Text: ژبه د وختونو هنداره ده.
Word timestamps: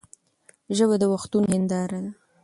ژبه 0.77 0.95
د 1.01 1.03
وختونو 1.13 1.47
هنداره 1.53 1.99
ده. 2.03 2.11